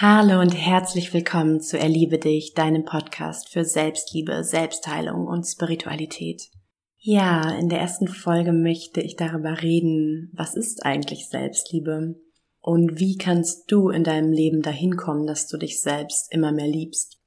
Hallo 0.00 0.40
und 0.40 0.52
herzlich 0.52 1.12
willkommen 1.12 1.60
zu 1.60 1.76
Erliebe 1.76 2.18
dich, 2.18 2.54
deinem 2.54 2.84
Podcast 2.84 3.48
für 3.48 3.64
Selbstliebe, 3.64 4.44
Selbstheilung 4.44 5.26
und 5.26 5.42
Spiritualität. 5.42 6.50
Ja, 6.98 7.50
in 7.58 7.68
der 7.68 7.80
ersten 7.80 8.06
Folge 8.06 8.52
möchte 8.52 9.00
ich 9.00 9.16
darüber 9.16 9.60
reden, 9.60 10.30
was 10.34 10.54
ist 10.54 10.86
eigentlich 10.86 11.28
Selbstliebe 11.28 12.14
und 12.60 13.00
wie 13.00 13.18
kannst 13.18 13.72
du 13.72 13.88
in 13.88 14.04
deinem 14.04 14.30
Leben 14.30 14.62
dahin 14.62 14.96
kommen, 14.96 15.26
dass 15.26 15.48
du 15.48 15.56
dich 15.56 15.82
selbst 15.82 16.32
immer 16.32 16.52
mehr 16.52 16.68
liebst. 16.68 17.18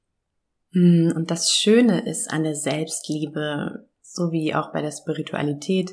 Hm, 0.72 1.12
und 1.14 1.30
das 1.30 1.52
Schöne 1.52 2.06
ist 2.06 2.32
an 2.32 2.42
der 2.42 2.54
Selbstliebe, 2.54 3.86
so 4.00 4.32
wie 4.32 4.54
auch 4.54 4.72
bei 4.72 4.80
der 4.80 4.92
Spiritualität, 4.92 5.92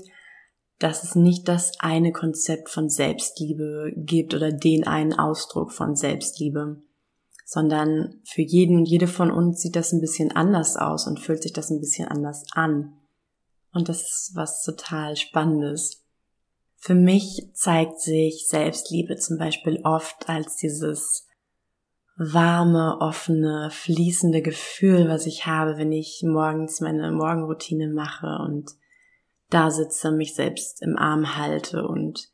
dass 0.80 1.04
es 1.04 1.16
nicht 1.16 1.48
das 1.48 1.74
eine 1.80 2.14
Konzept 2.14 2.70
von 2.70 2.90
Selbstliebe 2.90 3.92
gibt 3.96 4.34
oder 4.34 4.52
den 4.52 4.88
einen 4.88 5.14
Ausdruck 5.14 5.74
von 5.74 5.96
Selbstliebe, 5.96 6.82
sondern 7.46 8.22
für 8.24 8.42
jeden, 8.42 8.86
jede 8.86 9.08
von 9.08 9.30
uns 9.30 9.62
sieht 9.62 9.76
das 9.76 9.92
ein 9.92 10.00
bisschen 10.00 10.32
anders 10.32 10.78
aus 10.78 11.06
und 11.06 11.20
fühlt 11.20 11.44
sich 11.44 11.52
das 11.52 11.70
ein 11.70 11.82
bisschen 11.82 12.08
anders 12.08 12.46
an. 12.54 12.94
Und 13.74 13.90
das 13.90 14.02
ist 14.02 14.32
was 14.36 14.64
total 14.64 15.18
Spannendes. 15.18 16.06
Für 16.78 16.96
mich 16.96 17.50
zeigt 17.54 18.00
sich 18.00 18.48
Selbstliebe 18.48 19.18
zum 19.18 19.38
Beispiel 19.38 19.82
oft 19.84 20.30
als 20.30 20.56
dieses 20.56 21.28
warme, 22.16 22.98
offene, 23.02 23.70
fließende 23.72 24.42
Gefühl, 24.42 25.10
was 25.10 25.26
ich 25.26 25.46
habe, 25.46 25.78
wenn 25.78 25.92
ich 25.92 26.24
morgens 26.26 26.80
meine 26.80 27.12
Morgenroutine 27.12 27.90
mache 27.90 28.28
und 28.46 28.72
da 29.50 29.72
sitze, 29.72 30.12
mich 30.12 30.36
selbst 30.36 30.82
im 30.82 30.98
Arm 30.98 31.36
halte 31.38 31.88
und 31.88 32.30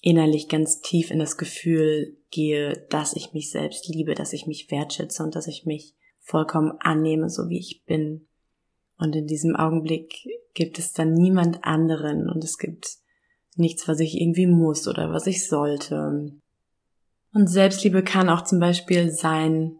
innerlich 0.00 0.48
ganz 0.48 0.80
tief 0.80 1.10
in 1.10 1.18
das 1.18 1.36
Gefühl 1.36 2.16
gehe, 2.30 2.86
dass 2.90 3.14
ich 3.14 3.32
mich 3.32 3.50
selbst 3.50 3.88
liebe, 3.88 4.14
dass 4.14 4.32
ich 4.32 4.46
mich 4.46 4.70
wertschätze 4.70 5.22
und 5.22 5.34
dass 5.34 5.46
ich 5.46 5.66
mich 5.66 5.94
vollkommen 6.20 6.72
annehme, 6.80 7.28
so 7.28 7.48
wie 7.48 7.58
ich 7.58 7.84
bin. 7.84 8.26
Und 8.96 9.16
in 9.16 9.26
diesem 9.26 9.56
Augenblick 9.56 10.14
gibt 10.54 10.78
es 10.78 10.92
dann 10.92 11.14
niemand 11.14 11.64
anderen 11.64 12.28
und 12.30 12.44
es 12.44 12.58
gibt 12.58 12.98
nichts, 13.56 13.88
was 13.88 14.00
ich 14.00 14.20
irgendwie 14.20 14.46
muss 14.46 14.86
oder 14.86 15.12
was 15.12 15.26
ich 15.26 15.48
sollte. 15.48 16.32
Und 17.32 17.46
Selbstliebe 17.46 18.02
kann 18.02 18.28
auch 18.28 18.44
zum 18.44 18.60
Beispiel 18.60 19.10
sein, 19.10 19.76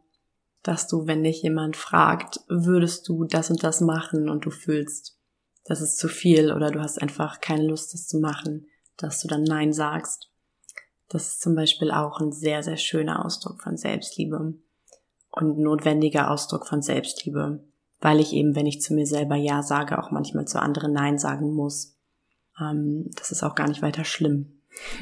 dass 0.63 0.87
du, 0.89 1.07
wenn 1.07 1.25
dich 1.25 1.43
jemand 1.43 1.77
fragt, 1.77 2.41
würdest 2.49 3.09
du 3.09 3.25
das 3.25 3.51
und 3.51 3.63
das 3.63 3.81
machen 3.81 4.29
und 4.29 4.45
du 4.45 4.51
fühlst, 4.51 5.10
das 5.71 5.81
ist 5.81 5.99
zu 5.99 6.09
viel 6.09 6.53
oder 6.53 6.73
du 6.73 6.81
hast 6.81 7.01
einfach 7.01 7.41
keine 7.41 7.63
Lust, 7.63 7.95
das 7.95 8.09
zu 8.09 8.19
machen, 8.19 8.67
dass 8.97 9.21
du 9.21 9.29
dann 9.29 9.45
Nein 9.45 9.73
sagst. 9.73 10.29
Das 11.09 11.29
ist 11.29 11.41
zum 11.41 11.55
Beispiel 11.55 11.93
auch 11.93 12.19
ein 12.19 12.33
sehr, 12.33 12.65
sehr 12.65 12.77
schöner 12.77 13.25
Ausdruck 13.25 13.63
von 13.63 13.77
Selbstliebe 13.77 14.55
und 15.31 15.59
notwendiger 15.61 16.29
Ausdruck 16.29 16.67
von 16.67 16.83
Selbstliebe, 16.83 17.63
weil 18.01 18.19
ich 18.19 18.33
eben, 18.33 18.57
wenn 18.57 18.67
ich 18.67 18.81
zu 18.81 18.95
mir 18.95 19.07
selber 19.07 19.37
Ja 19.37 19.63
sage, 19.63 20.03
auch 20.03 20.11
manchmal 20.11 20.45
zu 20.49 20.61
anderen 20.61 20.93
Nein 20.93 21.19
sagen 21.19 21.55
muss. 21.55 21.95
Ähm, 22.61 23.09
das 23.15 23.31
ist 23.31 23.45
auch 23.45 23.55
gar 23.55 23.69
nicht 23.69 23.81
weiter 23.81 24.05
schlimm. 24.05 24.61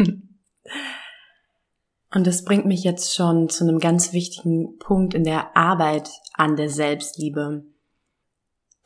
und 2.14 2.26
das 2.26 2.44
bringt 2.44 2.66
mich 2.66 2.84
jetzt 2.84 3.14
schon 3.14 3.48
zu 3.48 3.64
einem 3.64 3.78
ganz 3.78 4.12
wichtigen 4.12 4.78
Punkt 4.78 5.14
in 5.14 5.24
der 5.24 5.56
Arbeit 5.56 6.10
an 6.34 6.56
der 6.56 6.68
Selbstliebe 6.68 7.64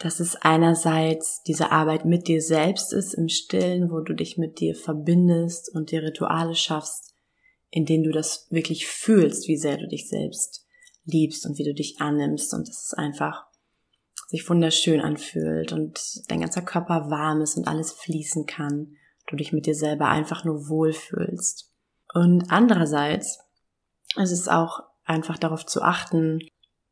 dass 0.03 0.19
es 0.19 0.34
einerseits 0.34 1.45
diese 1.45 1.70
Arbeit 1.70 2.05
mit 2.05 2.27
dir 2.27 2.42
selbst 2.42 2.92
ist 2.92 3.14
im 3.14 3.28
Stillen, 3.28 3.89
wo 3.92 4.00
du 4.00 4.14
dich 4.14 4.36
mit 4.36 4.59
dir 4.59 4.75
verbindest 4.75 5.72
und 5.72 5.92
dir 5.92 6.03
Rituale 6.03 6.56
schaffst, 6.56 7.14
in 7.70 7.86
denen 7.86 8.03
du 8.03 8.11
das 8.11 8.48
wirklich 8.50 8.89
fühlst, 8.89 9.47
wie 9.47 9.56
sehr 9.56 9.77
du 9.77 9.86
dich 9.86 10.09
selbst 10.09 10.67
liebst 11.05 11.47
und 11.47 11.56
wie 11.59 11.64
du 11.64 11.72
dich 11.72 12.00
annimmst 12.00 12.53
und 12.53 12.69
dass 12.69 12.86
es 12.86 12.94
einfach 12.94 13.47
sich 14.27 14.48
wunderschön 14.48 15.00
anfühlt 15.00 15.72
und 15.72 16.00
dein 16.28 16.41
ganzer 16.41 16.62
Körper 16.62 17.09
warm 17.09 17.41
ist 17.41 17.56
und 17.56 17.69
alles 17.69 17.93
fließen 17.93 18.47
kann, 18.47 18.97
du 19.28 19.37
dich 19.37 19.53
mit 19.53 19.66
dir 19.66 19.75
selber 19.76 20.09
einfach 20.09 20.44
nur 20.44 20.69
wohlfühlst. 20.69 21.71
Und 22.12 22.50
andererseits 22.50 23.38
ist 24.16 24.32
es 24.32 24.49
auch 24.49 24.81
einfach 25.05 25.38
darauf 25.38 25.65
zu 25.65 25.81
achten, 25.82 26.41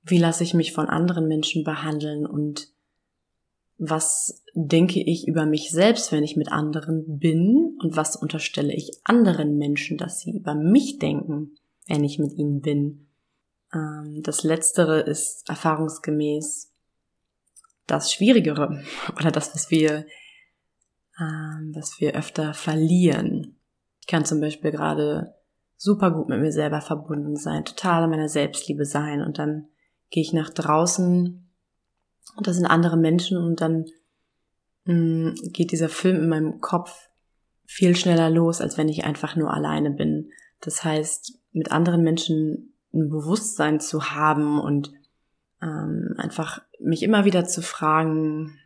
wie 0.03 0.19
lasse 0.19 0.45
ich 0.45 0.55
mich 0.55 0.73
von 0.73 0.89
anderen 0.89 1.27
Menschen 1.27 1.65
behandeln 1.65 2.25
und 2.25 2.69
was 3.83 4.45
denke 4.55 5.01
ich 5.01 5.27
über 5.27 5.47
mich 5.47 5.71
selbst, 5.71 6.13
wenn 6.13 6.23
ich 6.23 6.37
mit 6.37 6.53
anderen 6.53 7.19
bin 7.19 7.79
und 7.81 7.97
was 7.97 8.15
unterstelle 8.15 8.75
ich 8.75 9.01
anderen 9.05 9.57
Menschen, 9.57 9.97
dass 9.97 10.21
sie 10.21 10.33
über 10.33 10.55
mich 10.55 10.99
denken, 10.99 11.57
wenn 11.87 12.05
ich 12.05 12.19
mit 12.19 12.35
ihnen 12.35 12.61
bin. 12.61 13.09
Ähm, 13.73 14.21
das 14.23 14.45
Letztere 14.45 15.01
ist 15.01 15.49
erfahrungsgemäß 15.49 16.71
das 17.87 18.13
Schwierigere 18.13 18.85
oder 19.17 19.31
das, 19.31 19.55
was 19.55 19.71
wir, 19.71 20.05
ähm, 21.19 21.73
was 21.75 22.01
wir 22.01 22.15
öfter 22.15 22.53
verlieren. 22.53 23.57
Ich 24.01 24.07
kann 24.07 24.27
zum 24.27 24.43
Beispiel 24.43 24.73
gerade 24.73 25.37
super 25.79 26.11
gut 26.11 26.29
mit 26.29 26.39
mir 26.39 26.53
selber 26.53 26.83
verbunden 26.83 27.37
sein, 27.37 27.65
total 27.65 28.05
in 28.05 28.11
meiner 28.11 28.29
Selbstliebe 28.29 28.85
sein 28.85 29.23
und 29.23 29.39
dann 29.39 29.69
gehe 30.11 30.23
ich 30.23 30.35
nach 30.35 30.51
draußen 30.51 31.50
und 32.37 32.47
da 32.47 32.53
sind 32.53 32.67
andere 32.67 32.97
Menschen 32.97 33.39
und 33.39 33.61
dann 33.61 33.87
mh, 34.85 34.95
mm, 34.95 35.35
geht 35.53 35.73
dieser 35.73 35.89
Film 35.89 36.17
in 36.17 36.29
meinem 36.29 36.61
Kopf 36.61 37.09
viel 37.67 37.95
schneller 37.97 38.31
los, 38.31 38.61
als 38.61 38.79
wenn 38.79 38.89
ich 38.89 39.05
einfach 39.05 39.37
nur 39.37 39.53
alleine 39.53 39.91
bin. 39.91 40.31
Das 40.61 40.85
heißt, 40.85 41.39
mit 41.53 41.71
anderen 41.71 42.03
Menschen 42.03 42.75
ein 42.93 43.09
Bewusstsein 43.09 43.81
zu 43.81 44.11
haben 44.11 44.61
und 44.61 44.93
ähm, 45.63 46.15
einfach 46.17 46.63
mich 46.81 47.03
immer 47.03 47.25
wieder 47.25 47.45
zu 47.45 47.63
fragen, 47.63 48.59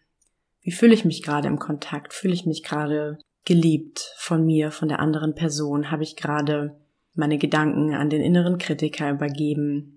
wie 0.62 0.72
fühle 0.72 0.94
ich 0.94 1.04
mich 1.04 1.22
gerade 1.22 1.48
im 1.48 1.58
Kontakt? 1.58 2.14
Fühle 2.14 2.32
ich 2.32 2.46
mich 2.46 2.62
gerade 2.62 3.18
geliebt 3.44 4.14
von 4.16 4.46
mir, 4.46 4.70
von 4.70 4.88
der 4.88 5.00
anderen 5.00 5.34
Person? 5.34 5.90
Habe 5.90 6.02
ich 6.02 6.16
gerade 6.16 6.80
meine 7.14 7.36
Gedanken 7.36 7.92
an 7.94 8.08
den 8.08 8.22
inneren 8.22 8.58
Kritiker 8.58 9.10
übergeben? 9.10 9.93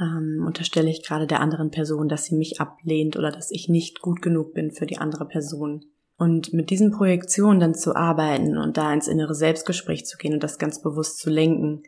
Ähm, 0.00 0.44
unterstelle 0.46 0.90
ich 0.90 1.04
gerade 1.04 1.26
der 1.26 1.40
anderen 1.40 1.70
Person, 1.70 2.08
dass 2.08 2.24
sie 2.24 2.34
mich 2.34 2.60
ablehnt 2.60 3.16
oder 3.16 3.30
dass 3.30 3.50
ich 3.50 3.68
nicht 3.68 4.00
gut 4.00 4.22
genug 4.22 4.54
bin 4.54 4.72
für 4.72 4.86
die 4.86 4.98
andere 4.98 5.26
Person. 5.26 5.84
Und 6.16 6.52
mit 6.52 6.70
diesen 6.70 6.90
Projektionen 6.90 7.60
dann 7.60 7.74
zu 7.74 7.94
arbeiten 7.94 8.58
und 8.58 8.76
da 8.76 8.92
ins 8.92 9.08
innere 9.08 9.34
Selbstgespräch 9.34 10.06
zu 10.06 10.16
gehen 10.18 10.34
und 10.34 10.42
das 10.42 10.58
ganz 10.58 10.82
bewusst 10.82 11.18
zu 11.18 11.30
lenken, 11.30 11.82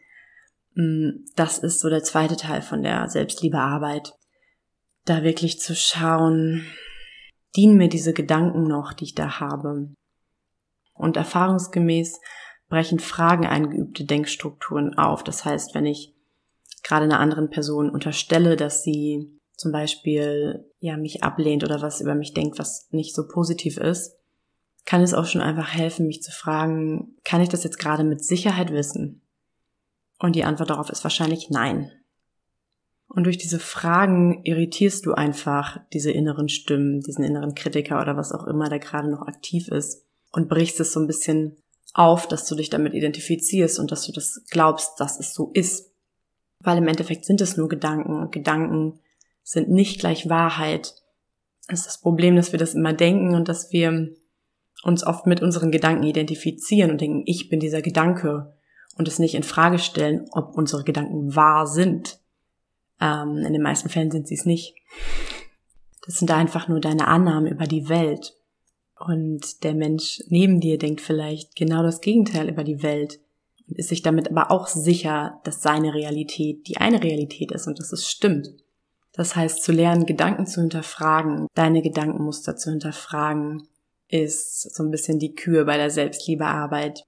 mm, 0.75 1.25
das 1.37 1.59
ist 1.59 1.81
so 1.81 1.89
der 1.89 2.03
zweite 2.03 2.37
Teil 2.37 2.63
von 2.63 2.83
der 2.83 3.09
Selbstliebearbeit. 3.09 4.15
Da 5.05 5.23
wirklich 5.23 5.61
zu 5.61 5.75
schauen, 5.75 6.65
dienen 7.57 7.77
mir 7.77 7.89
diese 7.89 8.13
Gedanken 8.13 8.65
noch, 8.65 8.93
die 8.93 9.05
ich 9.05 9.15
da 9.15 9.41
habe. 9.41 9.91
Und 10.95 11.17
erfahrungsgemäß 11.17 12.21
brechen 12.69 13.01
Fragen 13.01 13.47
eingeübte 13.47 14.05
Denkstrukturen 14.05 14.97
auf. 14.97 15.25
Das 15.25 15.45
heißt, 15.45 15.75
wenn 15.75 15.85
ich 15.85 16.15
gerade 16.83 17.05
einer 17.05 17.21
anderen 17.21 17.51
Person 17.51 17.91
unterstelle, 17.91 18.57
dass 18.57 18.83
sie 18.83 19.39
zum 19.57 19.73
Beispiel 19.73 20.65
ja 20.81 20.97
mich 20.97 21.23
ablehnt 21.23 21.65
oder 21.65 21.83
was 21.83 22.01
über 22.01 22.15
mich 22.15 22.35
denkt, 22.35 22.59
was 22.59 22.89
nicht 22.91 23.15
so 23.15 23.27
positiv 23.29 23.77
ist, 23.77 24.17
kann 24.85 25.03
es 25.03 25.15
auch 25.15 25.27
schon 25.27 25.41
einfach 25.41 25.73
helfen, 25.73 26.07
mich 26.07 26.23
zu 26.23 26.33
fragen, 26.33 27.17
kann 27.25 27.41
ich 27.41 27.49
das 27.49 27.63
jetzt 27.65 27.79
gerade 27.79 28.03
mit 28.03 28.25
Sicherheit 28.25 28.73
wissen? 28.73 29.23
Und 30.19 30.35
die 30.35 30.45
Antwort 30.45 30.71
darauf 30.71 30.91
ist 30.91 31.05
wahrscheinlich 31.05 31.51
nein. 31.51 31.93
Und 33.09 33.25
durch 33.25 33.39
diese 33.39 33.59
Fragen 33.59 34.43
irritierst 34.45 35.05
du 35.05 35.13
einfach 35.13 35.79
diese 35.93 36.11
inneren 36.11 36.49
Stimmen, 36.49 37.01
diesen 37.01 37.25
inneren 37.25 37.55
Kritiker 37.55 38.01
oder 38.01 38.17
was 38.17 38.33
auch 38.33 38.47
immer, 38.47 38.69
der 38.69 38.79
gerade 38.79 39.11
noch 39.11 39.23
aktiv 39.23 39.69
ist 39.69 40.07
und 40.33 40.49
brichst 40.49 40.81
es 40.81 40.93
so 40.93 41.01
ein 41.01 41.07
bisschen 41.07 41.57
auf, 41.93 42.27
dass 42.27 42.47
du 42.47 42.55
dich 42.55 42.71
damit 42.71 42.95
identifizierst 42.95 43.79
und 43.79 43.93
dass 43.93 44.07
du 44.07 44.13
das 44.13 44.43
glaubst, 44.51 44.99
dass 44.99 45.21
es 45.21 45.35
so 45.35 45.51
ist 45.53 45.92
weil 46.63 46.79
im 46.79 46.89
Endeffekt 46.89 47.25
sind 47.25 47.41
es 47.41 47.57
nur 47.57 47.69
Gedanken 47.69 48.21
und 48.21 48.33
Gedanken 48.33 49.01
sind 49.43 49.71
nicht 49.71 50.01
gleich 50.01 50.29
Wahrheit. 50.29 50.95
Das 51.69 51.81
ist 51.81 51.87
das 51.87 52.01
Problem, 52.01 52.37
dass 52.37 52.53
wir 52.53 52.59
das 52.59 52.75
immer 52.75 52.93
denken 52.93 53.35
und 53.35 53.49
dass 53.49 53.73
wir 53.73 54.15
uns 54.83 55.07
oft 55.07 55.27
mit 55.27 55.43
unseren 55.43 55.71
Gedanken 55.71 56.05
identifizieren 56.05 56.91
und 56.91 57.01
denken, 57.01 57.23
ich 57.27 57.49
bin 57.49 57.61
dieser 57.61 57.83
Gedanke 57.83 58.55
und 58.97 59.09
es 59.09 59.19
nicht 59.19 59.35
in 59.35 59.43
Frage 59.43 59.79
stellen, 59.79 60.27
ob 60.33 60.57
unsere 60.57 60.85
Gedanken 60.85 61.35
wahr 61.35 61.67
sind. 61.67 62.19
Ähm, 63.01 63.39
in 63.39 63.53
den 63.53 63.63
meisten 63.63 63.89
Fällen 63.89 64.11
sind 64.11 64.29
sie 64.29 64.35
es 64.35 64.45
nicht. 64.45 64.75
Das 66.05 66.17
sind 66.17 66.31
einfach 66.31 66.69
nur 66.69 66.81
deine 66.81 67.07
Annahmen 67.07 67.47
über 67.51 67.67
die 67.67 67.89
Welt. 67.89 68.37
Und 68.99 69.65
der 69.65 69.75
Mensch 69.75 70.21
neben 70.29 70.61
dir 70.61 70.79
denkt 70.79 71.01
vielleicht 71.01 71.57
genau 71.57 71.83
das 71.83 72.01
Gegenteil 72.01 72.49
über 72.49 72.65
die 72.65 72.83
Welt 72.83 73.21
ist 73.69 73.89
sich 73.89 74.03
damit 74.03 74.31
aber 74.31 74.51
auch 74.51 74.67
sicher, 74.67 75.41
dass 75.45 75.63
seine 75.63 75.95
Realität 75.95 76.67
die 76.69 76.79
eine 76.79 77.03
Realität 77.03 77.53
ist 77.53 77.67
und 77.67 77.79
dass 77.79 77.93
es 77.93 78.09
stimmt. 78.09 78.49
Das 79.13 79.37
heißt, 79.37 79.63
zu 79.63 79.73
lernen, 79.73 80.07
Gedanken 80.07 80.47
zu 80.47 80.61
hinterfragen, 80.61 81.47
deine 81.55 81.83
Gedankenmuster 81.83 82.57
zu 82.57 82.71
hinterfragen, 82.71 83.69
ist 84.09 84.75
so 84.75 84.83
ein 84.83 84.91
bisschen 84.91 85.19
die 85.19 85.35
Kür 85.35 85.65
bei 85.65 85.77
der 85.77 85.91
Selbstliebearbeit. 85.91 87.03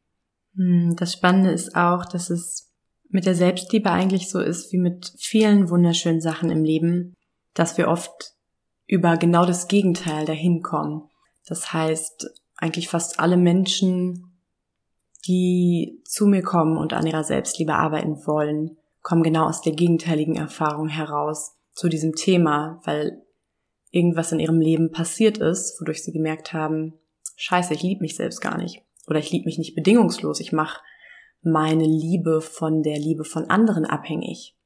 Hm, 0.56 0.96
das 0.96 1.12
Spannende 1.12 1.50
ist 1.50 1.74
auch, 1.76 2.04
dass 2.04 2.30
es 2.30 2.72
mit 3.08 3.26
der 3.26 3.34
Selbstliebe 3.34 3.90
eigentlich 3.90 4.28
so 4.28 4.40
ist 4.40 4.72
wie 4.72 4.78
mit 4.78 5.12
vielen 5.18 5.70
wunderschönen 5.70 6.20
Sachen 6.20 6.50
im 6.50 6.64
Leben, 6.64 7.14
dass 7.54 7.78
wir 7.78 7.88
oft 7.88 8.34
über 8.86 9.16
genau 9.16 9.46
das 9.46 9.68
Gegenteil 9.68 10.24
dahin 10.24 10.62
kommen. 10.62 11.08
Das 11.46 11.72
heißt, 11.72 12.28
eigentlich 12.56 12.88
fast 12.88 13.20
alle 13.20 13.36
Menschen, 13.36 14.33
die 15.26 16.02
zu 16.04 16.26
mir 16.26 16.42
kommen 16.42 16.76
und 16.76 16.92
an 16.92 17.06
ihrer 17.06 17.24
Selbstliebe 17.24 17.74
arbeiten 17.74 18.26
wollen, 18.26 18.76
kommen 19.02 19.22
genau 19.22 19.46
aus 19.46 19.60
der 19.60 19.72
gegenteiligen 19.72 20.36
Erfahrung 20.36 20.88
heraus 20.88 21.56
zu 21.72 21.88
diesem 21.88 22.14
Thema, 22.14 22.80
weil 22.84 23.22
irgendwas 23.90 24.32
in 24.32 24.40
ihrem 24.40 24.60
Leben 24.60 24.90
passiert 24.90 25.38
ist, 25.38 25.80
wodurch 25.80 26.02
sie 26.02 26.12
gemerkt 26.12 26.52
haben, 26.52 26.94
scheiße, 27.36 27.74
ich 27.74 27.82
liebe 27.82 28.02
mich 28.02 28.16
selbst 28.16 28.40
gar 28.40 28.58
nicht. 28.58 28.82
Oder 29.06 29.18
ich 29.18 29.30
liebe 29.30 29.44
mich 29.44 29.58
nicht 29.58 29.74
bedingungslos. 29.74 30.40
Ich 30.40 30.52
mache 30.52 30.80
meine 31.42 31.84
Liebe 31.84 32.40
von 32.40 32.82
der 32.82 32.98
Liebe 32.98 33.24
von 33.24 33.50
anderen 33.50 33.84
abhängig. 33.84 34.56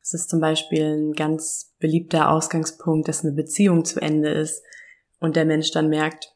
Es 0.00 0.14
ist 0.14 0.30
zum 0.30 0.40
Beispiel 0.40 0.96
ein 0.96 1.12
ganz 1.12 1.74
beliebter 1.78 2.30
Ausgangspunkt, 2.30 3.08
dass 3.08 3.24
eine 3.24 3.34
Beziehung 3.34 3.84
zu 3.84 4.00
Ende 4.00 4.30
ist 4.30 4.62
und 5.18 5.36
der 5.36 5.44
Mensch 5.44 5.70
dann 5.72 5.88
merkt, 5.88 6.34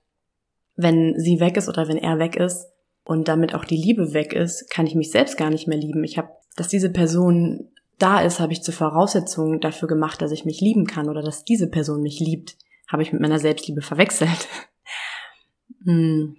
wenn 0.74 1.18
sie 1.18 1.38
weg 1.40 1.56
ist 1.56 1.68
oder 1.68 1.88
wenn 1.88 1.96
er 1.96 2.18
weg 2.18 2.36
ist 2.36 2.71
und 3.04 3.28
damit 3.28 3.54
auch 3.54 3.64
die 3.64 3.76
Liebe 3.76 4.12
weg 4.12 4.32
ist, 4.32 4.70
kann 4.70 4.86
ich 4.86 4.94
mich 4.94 5.10
selbst 5.10 5.36
gar 5.36 5.50
nicht 5.50 5.66
mehr 5.66 5.78
lieben. 5.78 6.04
Ich 6.04 6.18
habe, 6.18 6.28
dass 6.56 6.68
diese 6.68 6.90
Person 6.90 7.70
da 7.98 8.20
ist, 8.20 8.40
habe 8.40 8.52
ich 8.52 8.62
zur 8.62 8.74
Voraussetzung 8.74 9.60
dafür 9.60 9.88
gemacht, 9.88 10.22
dass 10.22 10.32
ich 10.32 10.44
mich 10.44 10.60
lieben 10.60 10.86
kann 10.86 11.08
oder 11.08 11.22
dass 11.22 11.44
diese 11.44 11.68
Person 11.68 12.02
mich 12.02 12.20
liebt, 12.20 12.56
habe 12.88 13.02
ich 13.02 13.12
mit 13.12 13.22
meiner 13.22 13.38
Selbstliebe 13.38 13.80
verwechselt. 13.80 14.48
hm. 15.84 16.36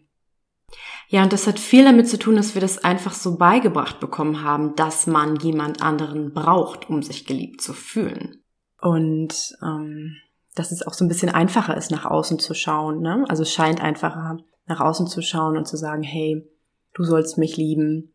Ja, 1.10 1.24
und 1.24 1.32
das 1.32 1.48
hat 1.48 1.60
viel 1.60 1.84
damit 1.84 2.10
zu 2.10 2.18
tun, 2.18 2.36
dass 2.36 2.56
wir 2.56 2.62
das 2.62 2.84
einfach 2.84 3.14
so 3.14 3.38
beigebracht 3.38 4.00
bekommen 4.00 4.44
haben, 4.44 4.76
dass 4.76 5.06
man 5.06 5.36
jemand 5.36 5.84
anderen 5.84 6.34
braucht, 6.34 6.90
um 6.90 7.04
sich 7.04 7.26
geliebt 7.26 7.62
zu 7.62 7.74
fühlen. 7.74 8.42
Und 8.82 9.54
ähm, 9.62 10.16
dass 10.56 10.72
es 10.72 10.86
auch 10.86 10.94
so 10.94 11.06
ein 11.06 11.08
bisschen 11.08 11.30
einfacher 11.30 11.78
ist, 11.78 11.92
nach 11.92 12.06
außen 12.06 12.40
zu 12.40 12.54
schauen. 12.54 13.02
Ne? 13.02 13.26
Also 13.28 13.44
es 13.44 13.54
scheint 13.54 13.82
einfacher, 13.82 14.38
nach 14.66 14.80
außen 14.80 15.08
zu 15.08 15.22
schauen 15.22 15.58
und 15.58 15.68
zu 15.68 15.78
sagen, 15.78 16.04
hey, 16.04 16.50
du 16.94 17.04
sollst 17.04 17.38
mich 17.38 17.58
lieben, 17.58 18.14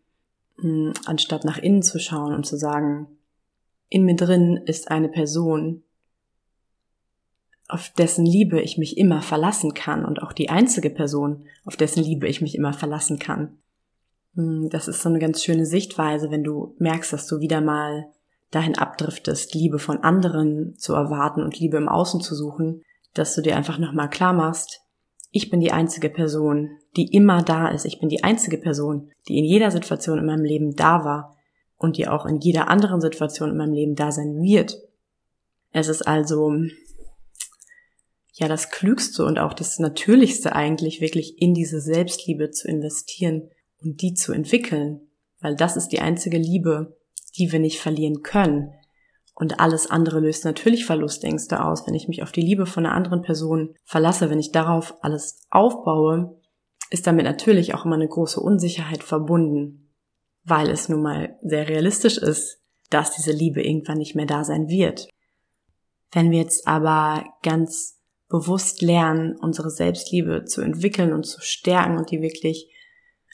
mh, 0.56 0.92
anstatt 1.06 1.44
nach 1.44 1.58
innen 1.58 1.82
zu 1.82 1.98
schauen 1.98 2.34
und 2.34 2.46
zu 2.46 2.56
sagen, 2.56 3.06
in 3.88 4.04
mir 4.04 4.16
drin 4.16 4.56
ist 4.66 4.90
eine 4.90 5.08
Person, 5.08 5.82
auf 7.68 7.90
dessen 7.90 8.24
Liebe 8.24 8.60
ich 8.60 8.78
mich 8.78 8.96
immer 8.96 9.20
verlassen 9.20 9.74
kann 9.74 10.04
und 10.04 10.22
auch 10.22 10.32
die 10.32 10.48
einzige 10.48 10.90
Person, 10.90 11.44
auf 11.64 11.76
dessen 11.76 12.02
Liebe 12.02 12.26
ich 12.26 12.40
mich 12.40 12.54
immer 12.54 12.72
verlassen 12.72 13.18
kann. 13.18 13.58
Hm, 14.34 14.70
das 14.70 14.88
ist 14.88 15.02
so 15.02 15.08
eine 15.08 15.18
ganz 15.18 15.44
schöne 15.44 15.66
Sichtweise, 15.66 16.30
wenn 16.30 16.44
du 16.44 16.74
merkst, 16.78 17.12
dass 17.12 17.26
du 17.26 17.40
wieder 17.40 17.60
mal 17.60 18.06
dahin 18.50 18.78
abdriftest, 18.78 19.54
Liebe 19.54 19.78
von 19.78 19.98
anderen 20.02 20.76
zu 20.78 20.94
erwarten 20.94 21.42
und 21.42 21.58
Liebe 21.58 21.76
im 21.76 21.88
Außen 21.88 22.22
zu 22.22 22.34
suchen, 22.34 22.82
dass 23.12 23.34
du 23.34 23.42
dir 23.42 23.56
einfach 23.56 23.78
nochmal 23.78 24.08
klar 24.08 24.32
machst, 24.32 24.80
ich 25.30 25.50
bin 25.50 25.60
die 25.60 25.72
einzige 25.72 26.08
Person, 26.08 26.70
die 26.96 27.14
immer 27.14 27.42
da 27.42 27.68
ist. 27.68 27.84
Ich 27.84 28.00
bin 28.00 28.08
die 28.08 28.24
einzige 28.24 28.58
Person, 28.58 29.10
die 29.28 29.38
in 29.38 29.44
jeder 29.44 29.70
Situation 29.70 30.18
in 30.18 30.26
meinem 30.26 30.44
Leben 30.44 30.74
da 30.74 31.04
war 31.04 31.36
und 31.76 31.96
die 31.96 32.08
auch 32.08 32.26
in 32.26 32.38
jeder 32.38 32.68
anderen 32.68 33.00
Situation 33.00 33.50
in 33.50 33.56
meinem 33.56 33.74
Leben 33.74 33.94
da 33.94 34.10
sein 34.10 34.42
wird. 34.42 34.78
Es 35.70 35.88
ist 35.88 36.02
also 36.02 36.54
ja 38.32 38.48
das 38.48 38.70
Klügste 38.70 39.24
und 39.24 39.38
auch 39.38 39.52
das 39.52 39.78
Natürlichste 39.78 40.54
eigentlich, 40.54 41.00
wirklich 41.00 41.42
in 41.42 41.54
diese 41.54 41.80
Selbstliebe 41.80 42.50
zu 42.50 42.68
investieren 42.68 43.50
und 43.82 44.00
die 44.00 44.14
zu 44.14 44.32
entwickeln, 44.32 45.00
weil 45.40 45.56
das 45.56 45.76
ist 45.76 45.88
die 45.88 46.00
einzige 46.00 46.38
Liebe, 46.38 46.96
die 47.36 47.52
wir 47.52 47.58
nicht 47.58 47.80
verlieren 47.80 48.22
können. 48.22 48.72
Und 49.40 49.60
alles 49.60 49.88
andere 49.88 50.18
löst 50.18 50.44
natürlich 50.44 50.84
Verlustängste 50.84 51.64
aus, 51.64 51.86
wenn 51.86 51.94
ich 51.94 52.08
mich 52.08 52.24
auf 52.24 52.32
die 52.32 52.40
Liebe 52.40 52.66
von 52.66 52.84
einer 52.84 52.96
anderen 52.96 53.22
Person 53.22 53.76
verlasse, 53.84 54.30
wenn 54.30 54.40
ich 54.40 54.50
darauf 54.50 54.96
alles 55.00 55.46
aufbaue, 55.48 56.40
ist 56.90 57.06
damit 57.06 57.24
natürlich 57.24 57.72
auch 57.72 57.84
immer 57.84 57.94
eine 57.94 58.08
große 58.08 58.40
Unsicherheit 58.40 59.04
verbunden, 59.04 59.94
weil 60.42 60.68
es 60.68 60.88
nun 60.88 61.02
mal 61.02 61.38
sehr 61.40 61.68
realistisch 61.68 62.18
ist, 62.18 62.58
dass 62.90 63.14
diese 63.14 63.30
Liebe 63.30 63.62
irgendwann 63.62 63.98
nicht 63.98 64.16
mehr 64.16 64.26
da 64.26 64.42
sein 64.42 64.66
wird. 64.68 65.08
Wenn 66.10 66.32
wir 66.32 66.40
jetzt 66.40 66.66
aber 66.66 67.24
ganz 67.44 68.00
bewusst 68.28 68.82
lernen, 68.82 69.36
unsere 69.40 69.70
Selbstliebe 69.70 70.46
zu 70.46 70.62
entwickeln 70.62 71.12
und 71.12 71.24
zu 71.24 71.40
stärken 71.42 71.96
und 71.96 72.10
die 72.10 72.22
wirklich 72.22 72.74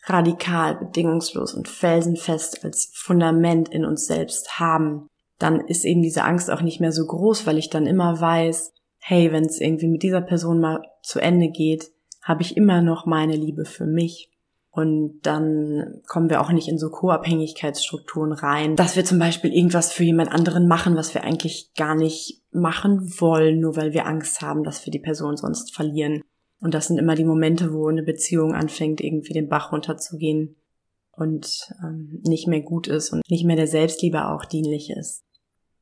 radikal, 0.04 0.76
bedingungslos 0.76 1.54
und 1.54 1.66
felsenfest 1.66 2.62
als 2.62 2.92
Fundament 2.94 3.70
in 3.70 3.86
uns 3.86 4.04
selbst 4.04 4.58
haben, 4.58 5.08
dann 5.44 5.60
ist 5.60 5.84
eben 5.84 6.00
diese 6.00 6.24
Angst 6.24 6.50
auch 6.50 6.62
nicht 6.62 6.80
mehr 6.80 6.90
so 6.90 7.04
groß, 7.06 7.46
weil 7.46 7.58
ich 7.58 7.68
dann 7.68 7.86
immer 7.86 8.18
weiß, 8.18 8.72
hey, 8.98 9.30
wenn 9.30 9.44
es 9.44 9.60
irgendwie 9.60 9.88
mit 9.88 10.02
dieser 10.02 10.22
Person 10.22 10.58
mal 10.58 10.80
zu 11.02 11.20
Ende 11.20 11.48
geht, 11.48 11.90
habe 12.22 12.40
ich 12.40 12.56
immer 12.56 12.80
noch 12.80 13.04
meine 13.04 13.36
Liebe 13.36 13.66
für 13.66 13.84
mich. 13.84 14.30
Und 14.70 15.20
dann 15.20 16.00
kommen 16.08 16.30
wir 16.30 16.40
auch 16.40 16.50
nicht 16.50 16.68
in 16.68 16.78
so 16.78 16.88
Co-Abhängigkeitsstrukturen 16.88 18.32
rein, 18.32 18.74
dass 18.74 18.96
wir 18.96 19.04
zum 19.04 19.18
Beispiel 19.18 19.52
irgendwas 19.52 19.92
für 19.92 20.02
jemand 20.02 20.32
anderen 20.32 20.66
machen, 20.66 20.96
was 20.96 21.12
wir 21.12 21.24
eigentlich 21.24 21.74
gar 21.76 21.94
nicht 21.94 22.42
machen 22.50 23.12
wollen, 23.20 23.60
nur 23.60 23.76
weil 23.76 23.92
wir 23.92 24.06
Angst 24.06 24.40
haben, 24.40 24.64
dass 24.64 24.86
wir 24.86 24.92
die 24.92 24.98
Person 24.98 25.36
sonst 25.36 25.74
verlieren. 25.74 26.22
Und 26.62 26.72
das 26.72 26.86
sind 26.86 26.96
immer 26.96 27.16
die 27.16 27.26
Momente, 27.26 27.74
wo 27.74 27.88
eine 27.88 28.02
Beziehung 28.02 28.54
anfängt, 28.54 29.02
irgendwie 29.02 29.34
den 29.34 29.50
Bach 29.50 29.72
runterzugehen 29.72 30.56
und 31.12 31.68
ähm, 31.82 32.22
nicht 32.26 32.48
mehr 32.48 32.62
gut 32.62 32.88
ist 32.88 33.10
und 33.10 33.20
nicht 33.28 33.44
mehr 33.44 33.56
der 33.56 33.66
Selbstliebe 33.66 34.26
auch 34.28 34.46
dienlich 34.46 34.88
ist. 34.88 35.22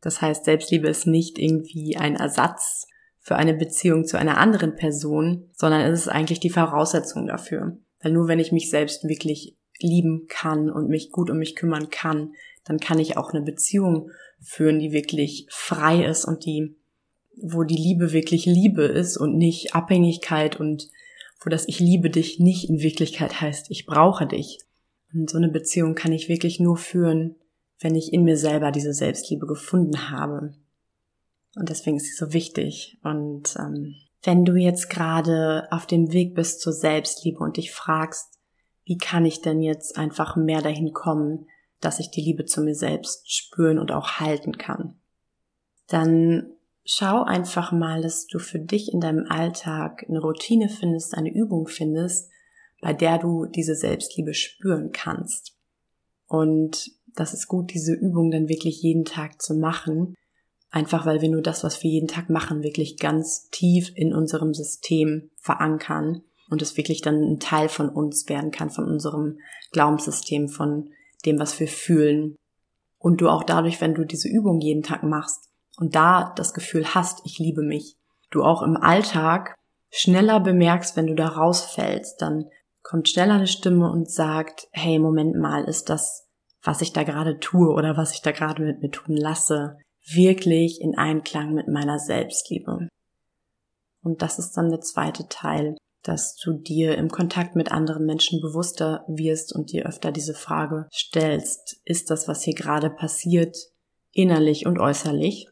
Das 0.02 0.20
heißt, 0.20 0.44
Selbstliebe 0.44 0.88
ist 0.88 1.06
nicht 1.06 1.38
irgendwie 1.38 1.96
ein 1.96 2.16
Ersatz 2.16 2.86
für 3.20 3.36
eine 3.36 3.54
Beziehung 3.54 4.04
zu 4.04 4.18
einer 4.18 4.36
anderen 4.36 4.74
Person, 4.74 5.48
sondern 5.54 5.80
es 5.82 6.00
ist 6.00 6.08
eigentlich 6.08 6.40
die 6.40 6.50
Voraussetzung 6.50 7.26
dafür. 7.26 7.78
Weil 8.02 8.12
nur 8.12 8.28
wenn 8.28 8.40
ich 8.40 8.52
mich 8.52 8.68
selbst 8.68 9.08
wirklich 9.08 9.56
lieben 9.78 10.26
kann 10.28 10.68
und 10.70 10.88
mich 10.88 11.12
gut 11.12 11.30
um 11.30 11.38
mich 11.38 11.54
kümmern 11.54 11.88
kann, 11.88 12.34
dann 12.64 12.78
kann 12.78 12.98
ich 12.98 13.16
auch 13.16 13.32
eine 13.32 13.42
Beziehung 13.42 14.10
führen, 14.40 14.80
die 14.80 14.92
wirklich 14.92 15.46
frei 15.50 16.04
ist 16.04 16.24
und 16.24 16.44
die, 16.44 16.76
wo 17.40 17.62
die 17.62 17.76
Liebe 17.76 18.12
wirklich 18.12 18.44
Liebe 18.44 18.82
ist 18.82 19.16
und 19.16 19.36
nicht 19.36 19.74
Abhängigkeit 19.74 20.58
und 20.58 20.88
wo 21.44 21.50
das 21.50 21.66
Ich 21.68 21.78
liebe 21.78 22.10
dich 22.10 22.40
nicht 22.40 22.68
in 22.68 22.80
Wirklichkeit 22.80 23.40
heißt, 23.40 23.70
ich 23.70 23.86
brauche 23.86 24.26
dich. 24.26 24.58
Und 25.14 25.30
so 25.30 25.38
eine 25.38 25.48
Beziehung 25.48 25.94
kann 25.94 26.12
ich 26.12 26.28
wirklich 26.28 26.60
nur 26.60 26.76
führen, 26.76 27.36
wenn 27.82 27.94
ich 27.94 28.12
in 28.12 28.24
mir 28.24 28.36
selber 28.36 28.70
diese 28.70 28.92
Selbstliebe 28.92 29.46
gefunden 29.46 30.10
habe. 30.10 30.54
Und 31.54 31.68
deswegen 31.68 31.96
ist 31.96 32.06
sie 32.06 32.24
so 32.24 32.32
wichtig. 32.32 32.98
Und 33.02 33.56
ähm, 33.58 33.94
wenn 34.22 34.44
du 34.44 34.54
jetzt 34.54 34.88
gerade 34.88 35.68
auf 35.70 35.86
dem 35.86 36.12
Weg 36.12 36.34
bist 36.34 36.60
zur 36.60 36.72
Selbstliebe 36.72 37.38
und 37.38 37.56
dich 37.56 37.72
fragst, 37.72 38.38
wie 38.84 38.98
kann 38.98 39.24
ich 39.24 39.40
denn 39.40 39.60
jetzt 39.60 39.96
einfach 39.96 40.36
mehr 40.36 40.62
dahin 40.62 40.92
kommen, 40.92 41.46
dass 41.80 42.00
ich 42.00 42.10
die 42.10 42.22
Liebe 42.22 42.44
zu 42.44 42.62
mir 42.62 42.74
selbst 42.74 43.30
spüren 43.32 43.78
und 43.78 43.92
auch 43.92 44.20
halten 44.20 44.56
kann, 44.56 45.00
dann 45.88 46.54
schau 46.84 47.22
einfach 47.22 47.72
mal, 47.72 48.02
dass 48.02 48.26
du 48.26 48.38
für 48.38 48.58
dich 48.58 48.92
in 48.92 49.00
deinem 49.00 49.26
Alltag 49.28 50.04
eine 50.08 50.20
Routine 50.20 50.68
findest, 50.68 51.14
eine 51.14 51.32
Übung 51.32 51.66
findest, 51.66 52.30
bei 52.80 52.92
der 52.92 53.18
du 53.18 53.46
diese 53.46 53.74
Selbstliebe 53.74 54.34
spüren 54.34 54.90
kannst. 54.92 55.56
Und 56.26 56.90
das 57.14 57.34
ist 57.34 57.48
gut, 57.48 57.72
diese 57.72 57.94
Übung 57.94 58.30
dann 58.30 58.48
wirklich 58.48 58.82
jeden 58.82 59.04
Tag 59.04 59.40
zu 59.40 59.54
machen, 59.54 60.14
Einfach 60.72 61.04
weil 61.04 61.20
wir 61.20 61.28
nur 61.28 61.42
das, 61.42 61.64
was 61.64 61.82
wir 61.82 61.90
jeden 61.90 62.08
Tag 62.08 62.30
machen, 62.30 62.62
wirklich 62.62 62.96
ganz 62.96 63.50
tief 63.50 63.92
in 63.94 64.14
unserem 64.14 64.54
System 64.54 65.30
verankern 65.36 66.22
und 66.48 66.62
es 66.62 66.78
wirklich 66.78 67.02
dann 67.02 67.20
ein 67.20 67.40
Teil 67.40 67.68
von 67.68 67.90
uns 67.90 68.26
werden 68.30 68.50
kann, 68.50 68.70
von 68.70 68.86
unserem 68.86 69.38
Glaubenssystem, 69.72 70.48
von 70.48 70.88
dem, 71.26 71.38
was 71.38 71.60
wir 71.60 71.68
fühlen. 71.68 72.36
Und 72.98 73.20
du 73.20 73.28
auch 73.28 73.44
dadurch, 73.44 73.82
wenn 73.82 73.94
du 73.94 74.06
diese 74.06 74.28
Übung 74.28 74.60
jeden 74.60 74.82
Tag 74.82 75.02
machst 75.02 75.50
und 75.76 75.94
da 75.94 76.32
das 76.36 76.54
Gefühl 76.54 76.94
hast, 76.94 77.20
ich 77.26 77.38
liebe 77.38 77.62
mich, 77.62 77.98
du 78.30 78.42
auch 78.42 78.62
im 78.62 78.78
Alltag 78.78 79.54
schneller 79.90 80.40
bemerkst, 80.40 80.96
wenn 80.96 81.06
du 81.06 81.14
da 81.14 81.28
rausfällst, 81.28 82.22
dann 82.22 82.46
kommt 82.82 83.10
schneller 83.10 83.34
eine 83.34 83.46
Stimme 83.46 83.90
und 83.90 84.10
sagt, 84.10 84.68
hey, 84.72 84.98
Moment 84.98 85.36
mal, 85.36 85.64
ist 85.64 85.90
das, 85.90 86.30
was 86.62 86.80
ich 86.80 86.92
da 86.92 87.02
gerade 87.02 87.38
tue 87.40 87.72
oder 87.72 87.96
was 87.96 88.14
ich 88.14 88.22
da 88.22 88.32
gerade 88.32 88.62
mit 88.62 88.82
mir 88.82 88.90
tun 88.90 89.16
lasse, 89.16 89.78
wirklich 90.04 90.80
in 90.80 90.96
Einklang 90.96 91.54
mit 91.54 91.68
meiner 91.68 91.98
Selbstliebe. 91.98 92.88
Und 94.02 94.22
das 94.22 94.38
ist 94.38 94.56
dann 94.56 94.70
der 94.70 94.80
zweite 94.80 95.28
Teil, 95.28 95.76
dass 96.02 96.36
du 96.36 96.52
dir 96.52 96.98
im 96.98 97.08
Kontakt 97.08 97.54
mit 97.54 97.70
anderen 97.70 98.06
Menschen 98.06 98.40
bewusster 98.40 99.04
wirst 99.06 99.54
und 99.54 99.70
dir 99.72 99.86
öfter 99.86 100.10
diese 100.10 100.34
Frage 100.34 100.88
stellst, 100.92 101.80
ist 101.84 102.10
das, 102.10 102.26
was 102.26 102.42
hier 102.42 102.54
gerade 102.54 102.90
passiert, 102.90 103.56
innerlich 104.12 104.66
und 104.66 104.78
äußerlich, 104.78 105.48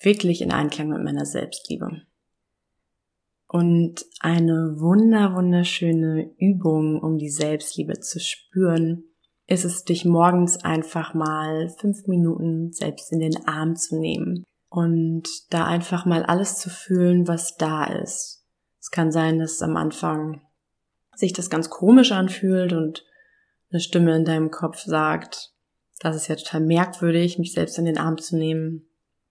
wirklich 0.00 0.42
in 0.42 0.50
Einklang 0.50 0.88
mit 0.88 1.02
meiner 1.02 1.24
Selbstliebe. 1.24 2.02
Und 3.46 4.04
eine 4.18 4.80
wunder, 4.80 5.36
wunderschöne 5.36 6.32
Übung, 6.38 7.00
um 7.00 7.18
die 7.18 7.30
Selbstliebe 7.30 8.00
zu 8.00 8.18
spüren, 8.18 9.04
ist 9.46 9.64
es, 9.64 9.84
dich 9.84 10.04
morgens 10.04 10.64
einfach 10.64 11.14
mal 11.14 11.68
fünf 11.78 12.06
Minuten 12.06 12.72
selbst 12.72 13.12
in 13.12 13.20
den 13.20 13.46
Arm 13.46 13.76
zu 13.76 13.98
nehmen 13.98 14.44
und 14.68 15.28
da 15.50 15.66
einfach 15.66 16.06
mal 16.06 16.24
alles 16.24 16.58
zu 16.58 16.70
fühlen, 16.70 17.28
was 17.28 17.56
da 17.56 17.84
ist. 17.84 18.44
Es 18.80 18.90
kann 18.90 19.12
sein, 19.12 19.38
dass 19.38 19.62
am 19.62 19.76
Anfang 19.76 20.42
sich 21.14 21.32
das 21.32 21.50
ganz 21.50 21.70
komisch 21.70 22.12
anfühlt 22.12 22.72
und 22.72 23.04
eine 23.70 23.80
Stimme 23.80 24.16
in 24.16 24.24
deinem 24.24 24.50
Kopf 24.50 24.78
sagt, 24.78 25.52
das 26.00 26.16
ist 26.16 26.28
ja 26.28 26.36
total 26.36 26.60
merkwürdig, 26.60 27.38
mich 27.38 27.52
selbst 27.52 27.78
in 27.78 27.84
den 27.84 27.98
Arm 27.98 28.18
zu 28.18 28.36
nehmen. 28.36 28.86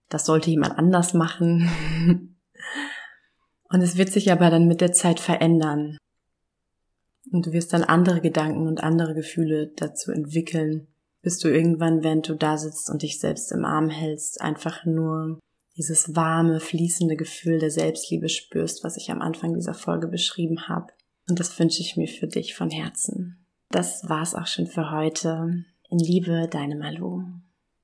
Das 0.08 0.26
sollte 0.26 0.50
jemand 0.50 0.78
anders 0.78 1.14
machen. 1.14 1.68
und 3.68 3.80
es 3.80 3.96
wird 3.96 4.10
sich 4.10 4.32
aber 4.32 4.50
dann 4.50 4.66
mit 4.66 4.80
der 4.80 4.92
Zeit 4.92 5.20
verändern. 5.20 5.98
Und 7.30 7.46
du 7.46 7.52
wirst 7.52 7.72
dann 7.72 7.84
andere 7.84 8.20
Gedanken 8.20 8.66
und 8.66 8.82
andere 8.82 9.14
Gefühle 9.14 9.72
dazu 9.76 10.12
entwickeln, 10.12 10.88
bis 11.22 11.38
du 11.38 11.48
irgendwann, 11.48 12.02
während 12.02 12.28
du 12.28 12.34
da 12.34 12.58
sitzt 12.58 12.90
und 12.90 13.02
dich 13.02 13.18
selbst 13.18 13.50
im 13.52 13.64
Arm 13.64 13.88
hältst, 13.88 14.40
einfach 14.40 14.84
nur 14.84 15.38
dieses 15.76 16.14
warme, 16.14 16.60
fließende 16.60 17.16
Gefühl 17.16 17.58
der 17.58 17.70
Selbstliebe 17.70 18.28
spürst, 18.28 18.84
was 18.84 18.96
ich 18.96 19.10
am 19.10 19.20
Anfang 19.20 19.54
dieser 19.54 19.74
Folge 19.74 20.06
beschrieben 20.08 20.68
habe. 20.68 20.92
Und 21.28 21.40
das 21.40 21.58
wünsche 21.58 21.80
ich 21.80 21.96
mir 21.96 22.06
für 22.06 22.26
dich 22.26 22.54
von 22.54 22.70
Herzen. 22.70 23.46
Das 23.70 24.08
war's 24.08 24.34
auch 24.34 24.46
schon 24.46 24.66
für 24.66 24.90
heute. 24.90 25.64
In 25.88 25.98
Liebe, 25.98 26.48
deine 26.50 26.76
Malu. 26.76 27.22